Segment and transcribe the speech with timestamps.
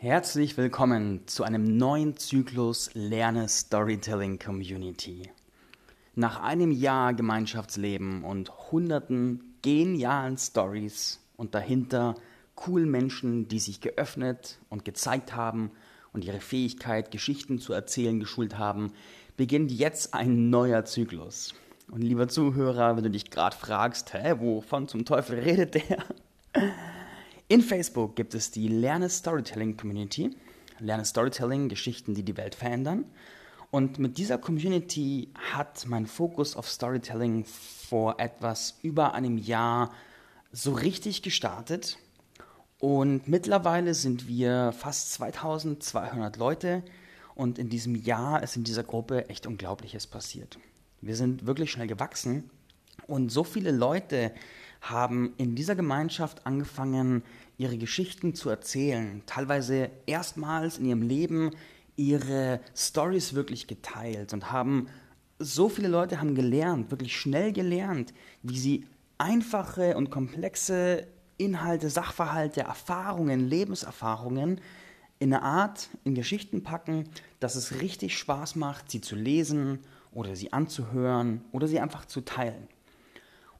[0.00, 5.28] Herzlich willkommen zu einem neuen Zyklus Lerne Storytelling Community.
[6.14, 12.14] Nach einem Jahr Gemeinschaftsleben und hunderten genialen Stories und dahinter
[12.54, 15.72] coolen Menschen, die sich geöffnet und gezeigt haben
[16.12, 18.92] und ihre Fähigkeit, Geschichten zu erzählen, geschult haben,
[19.36, 21.56] beginnt jetzt ein neuer Zyklus.
[21.90, 26.04] Und lieber Zuhörer, wenn du dich gerade fragst, hä, wovon zum Teufel redet der?
[27.50, 30.36] In Facebook gibt es die Lerne Storytelling Community.
[30.80, 33.06] Lerne Storytelling, Geschichten, die die Welt verändern.
[33.70, 39.94] Und mit dieser Community hat mein Fokus auf Storytelling vor etwas über einem Jahr
[40.52, 41.96] so richtig gestartet.
[42.80, 46.82] Und mittlerweile sind wir fast 2200 Leute.
[47.34, 50.58] Und in diesem Jahr ist in dieser Gruppe echt Unglaubliches passiert.
[51.00, 52.50] Wir sind wirklich schnell gewachsen.
[53.06, 54.32] Und so viele Leute
[54.80, 57.22] haben in dieser Gemeinschaft angefangen,
[57.56, 61.50] ihre Geschichten zu erzählen, teilweise erstmals in ihrem Leben
[61.96, 64.88] ihre Stories wirklich geteilt und haben
[65.40, 68.12] so viele Leute haben gelernt, wirklich schnell gelernt,
[68.42, 68.86] wie sie
[69.18, 71.06] einfache und komplexe
[71.36, 74.60] Inhalte, Sachverhalte, Erfahrungen, Lebenserfahrungen
[75.20, 77.08] in eine Art, in Geschichten packen,
[77.40, 79.80] dass es richtig Spaß macht, sie zu lesen
[80.12, 82.68] oder sie anzuhören oder sie einfach zu teilen.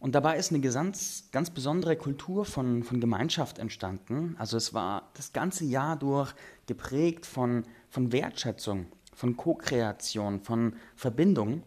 [0.00, 4.36] Und dabei ist eine ganz, ganz besondere Kultur von, von Gemeinschaft entstanden.
[4.38, 6.32] Also es war das ganze Jahr durch
[6.66, 11.62] geprägt von, von Wertschätzung, von Co-Kreation, von Verbindung.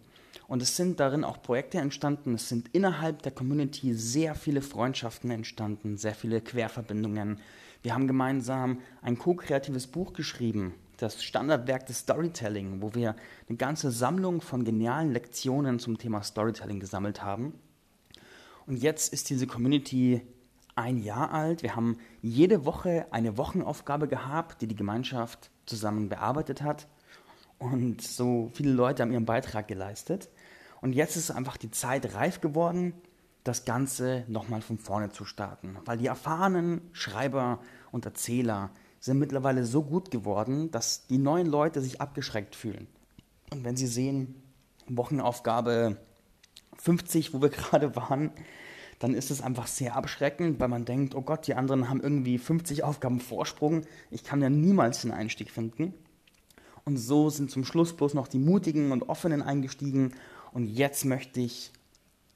[0.47, 2.35] Und es sind darin auch Projekte entstanden.
[2.35, 7.39] Es sind innerhalb der Community sehr viele Freundschaften entstanden, sehr viele Querverbindungen.
[7.83, 13.16] Wir haben gemeinsam ein co-kreatives Buch geschrieben, das Standardwerk des Storytelling, wo wir
[13.49, 17.53] eine ganze Sammlung von genialen Lektionen zum Thema Storytelling gesammelt haben.
[18.65, 20.21] Und jetzt ist diese Community
[20.75, 21.63] ein Jahr alt.
[21.63, 26.87] Wir haben jede Woche eine Wochenaufgabe gehabt, die die Gemeinschaft zusammen bearbeitet hat.
[27.59, 30.29] Und so viele Leute haben ihren Beitrag geleistet.
[30.81, 32.94] Und jetzt ist einfach die Zeit reif geworden,
[33.44, 35.77] das Ganze nochmal von vorne zu starten.
[35.85, 37.59] Weil die erfahrenen Schreiber
[37.91, 42.88] und Erzähler sind mittlerweile so gut geworden, dass die neuen Leute sich abgeschreckt fühlen.
[43.51, 44.35] Und wenn sie sehen,
[44.88, 45.97] Wochenaufgabe
[46.81, 48.31] 50, wo wir gerade waren,
[49.00, 52.38] dann ist es einfach sehr abschreckend, weil man denkt, oh Gott, die anderen haben irgendwie
[52.38, 53.81] 50 Aufgaben Vorsprung,
[54.12, 55.94] ich kann ja niemals den Einstieg finden.
[56.86, 60.14] Und so sind zum Schluss bloß noch die Mutigen und Offenen eingestiegen.
[60.52, 61.72] Und jetzt möchte ich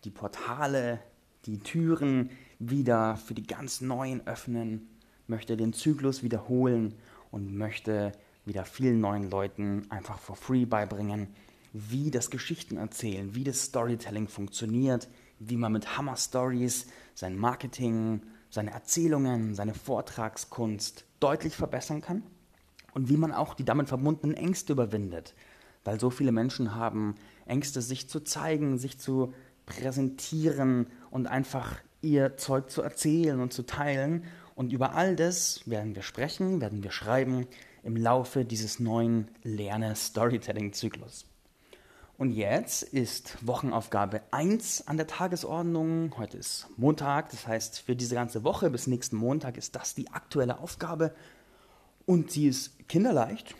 [0.03, 0.99] die Portale,
[1.45, 2.29] die Türen
[2.59, 4.87] wieder für die ganz Neuen öffnen,
[5.27, 6.93] möchte den Zyklus wiederholen
[7.31, 8.11] und möchte
[8.45, 11.27] wieder vielen neuen Leuten einfach for free beibringen,
[11.77, 15.09] wie das Geschichten erzählen, wie das Storytelling funktioniert,
[15.39, 22.23] wie man mit Hammer Stories sein Marketing, seine Erzählungen, seine Vortragskunst deutlich verbessern kann
[22.93, 25.35] und wie man auch die damit verbundenen Ängste überwindet,
[25.83, 27.15] weil so viele Menschen haben
[27.45, 29.33] Ängste, sich zu zeigen, sich zu
[29.65, 34.23] präsentieren und einfach ihr Zeug zu erzählen und zu teilen.
[34.55, 37.47] Und über all das werden wir sprechen, werden wir schreiben
[37.83, 41.25] im Laufe dieses neuen Lerne-Storytelling-Zyklus.
[42.17, 46.15] Und jetzt ist Wochenaufgabe 1 an der Tagesordnung.
[46.17, 50.09] Heute ist Montag, das heißt für diese ganze Woche bis nächsten Montag ist das die
[50.11, 51.13] aktuelle Aufgabe.
[52.05, 53.53] Und sie ist kinderleicht.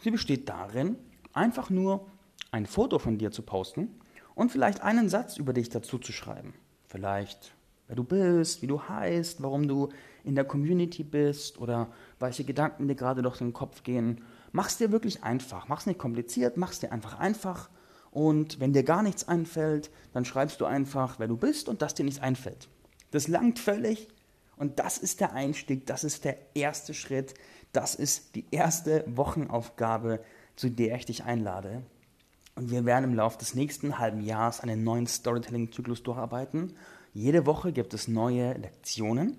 [0.00, 0.96] Sie besteht darin,
[1.34, 2.04] einfach nur
[2.50, 4.00] ein Foto von dir zu posten
[4.34, 6.54] und vielleicht einen Satz über dich dazu zu schreiben.
[6.88, 7.52] Vielleicht,
[7.86, 9.88] wer du bist, wie du heißt, warum du
[10.24, 14.24] in der Community bist oder welche Gedanken dir gerade durch den Kopf gehen.
[14.50, 15.68] Mach's dir wirklich einfach.
[15.68, 17.70] Mach's nicht kompliziert, mach's dir einfach einfach
[18.10, 21.94] und wenn dir gar nichts einfällt, dann schreibst du einfach, wer du bist und dass
[21.94, 22.68] dir nichts einfällt.
[23.10, 24.08] Das langt völlig
[24.56, 27.34] und das ist der Einstieg, das ist der erste Schritt,
[27.72, 30.20] das ist die erste Wochenaufgabe,
[30.56, 31.82] zu der ich dich einlade.
[32.56, 36.74] Und wir werden im Laufe des nächsten halben Jahres einen neuen Storytelling-Zyklus durcharbeiten.
[37.14, 39.36] Jede Woche gibt es neue Lektionen.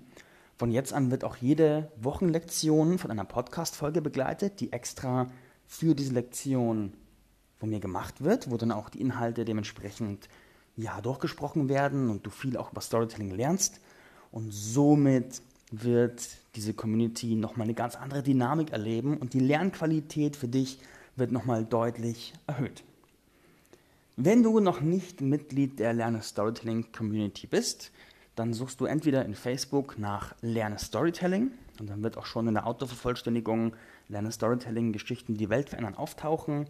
[0.58, 5.30] Von jetzt an wird auch jede Wochenlektion von einer Podcast-Folge begleitet, die extra
[5.66, 6.94] für diese Lektion
[7.62, 10.28] von mir gemacht wird, wo dann auch die Inhalte dementsprechend
[10.74, 13.80] ja, durchgesprochen werden und du viel auch über Storytelling lernst.
[14.32, 20.48] Und somit wird diese Community nochmal eine ganz andere Dynamik erleben und die Lernqualität für
[20.48, 20.80] dich
[21.14, 22.82] wird nochmal deutlich erhöht.
[24.16, 27.92] Wenn du noch nicht Mitglied der Lerne Storytelling Community bist,
[28.34, 32.54] dann suchst du entweder in Facebook nach Lerne Storytelling und dann wird auch schon in
[32.54, 33.76] der Autovervollständigung
[34.08, 36.66] Lerne Storytelling Geschichten, die die Welt verändern auftauchen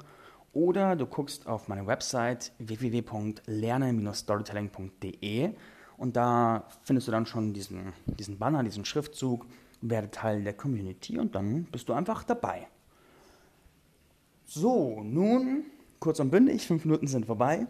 [0.52, 5.50] oder du guckst auf meine Website www.lerne-storytelling.de
[5.96, 9.46] und da findest du dann schon diesen, diesen Banner, diesen Schriftzug,
[9.80, 12.68] werde Teil der Community und dann bist du einfach dabei.
[14.44, 15.64] So, nun
[15.98, 17.66] kurz und bündig, fünf Minuten sind vorbei.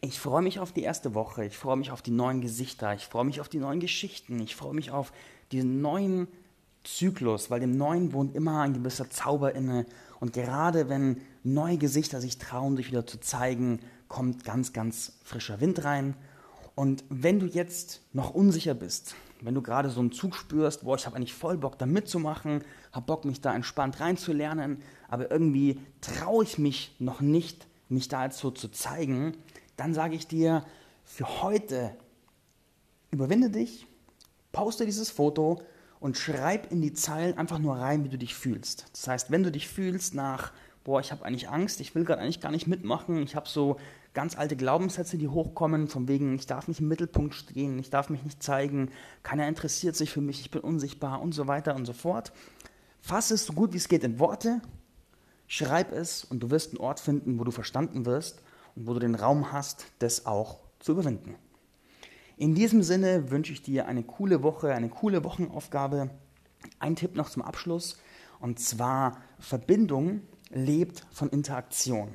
[0.00, 3.06] Ich freue mich auf die erste Woche, ich freue mich auf die neuen Gesichter, ich
[3.06, 5.12] freue mich auf die neuen Geschichten, ich freue mich auf
[5.52, 6.26] diesen neuen
[6.84, 9.86] Zyklus, weil dem Neuen wohnt immer ein gewisser Zauber inne.
[10.18, 15.60] Und gerade wenn neue Gesichter sich trauen, sich wieder zu zeigen, kommt ganz, ganz frischer
[15.60, 16.14] Wind rein.
[16.74, 20.96] Und wenn du jetzt noch unsicher bist, wenn du gerade so einen Zug spürst, boah,
[20.96, 22.62] ich habe eigentlich voll Bock da mitzumachen,
[22.92, 28.24] habe Bock, mich da entspannt reinzulernen, aber irgendwie traue ich mich noch nicht, mich da
[28.24, 29.36] jetzt so zu zeigen,
[29.76, 30.64] dann sage ich dir,
[31.04, 31.96] für heute
[33.10, 33.86] überwinde dich,
[34.52, 35.60] poste dieses Foto
[35.98, 38.86] und schreib in die Zeilen einfach nur rein, wie du dich fühlst.
[38.92, 40.52] Das heißt, wenn du dich fühlst nach,
[40.84, 43.76] boah, ich habe eigentlich Angst, ich will gerade eigentlich gar nicht mitmachen, ich habe so
[44.14, 48.10] ganz alte Glaubenssätze, die hochkommen, von wegen, ich darf nicht im Mittelpunkt stehen, ich darf
[48.10, 48.90] mich nicht zeigen,
[49.22, 52.32] keiner interessiert sich für mich, ich bin unsichtbar und so weiter und so fort.
[53.00, 54.60] Fass es so gut wie es geht in Worte,
[55.46, 58.42] schreib es und du wirst einen Ort finden, wo du verstanden wirst
[58.74, 61.36] und wo du den Raum hast, das auch zu überwinden.
[62.36, 66.10] In diesem Sinne wünsche ich dir eine coole Woche, eine coole Wochenaufgabe.
[66.78, 67.98] Ein Tipp noch zum Abschluss
[68.40, 72.14] und zwar Verbindung lebt von Interaktion.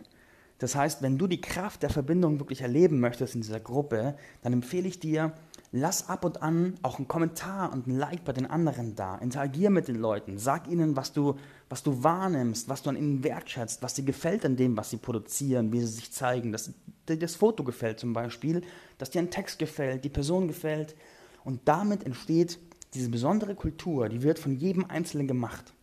[0.59, 4.53] Das heißt, wenn du die Kraft der Verbindung wirklich erleben möchtest in dieser Gruppe, dann
[4.53, 5.33] empfehle ich dir,
[5.71, 9.17] lass ab und an auch einen Kommentar und ein Like bei den anderen da.
[9.17, 10.39] Interagier mit den Leuten.
[10.39, 11.35] Sag ihnen, was du,
[11.69, 14.97] was du wahrnimmst, was du an ihnen wertschätzt, was dir gefällt an dem, was sie
[14.97, 16.51] produzieren, wie sie sich zeigen.
[16.51, 16.71] Dass
[17.07, 18.61] dir das Foto gefällt zum Beispiel,
[18.97, 20.95] dass dir ein Text gefällt, die Person gefällt.
[21.43, 22.57] Und damit entsteht
[22.95, 25.73] diese besondere Kultur, die wird von jedem Einzelnen gemacht.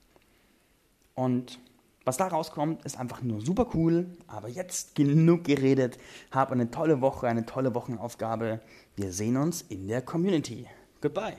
[1.14, 1.60] Und
[2.04, 4.06] was da rauskommt, ist einfach nur super cool.
[4.26, 5.98] Aber jetzt genug geredet.
[6.30, 8.60] Hab eine tolle Woche, eine tolle Wochenaufgabe.
[8.96, 10.66] Wir sehen uns in der Community.
[11.00, 11.36] Goodbye.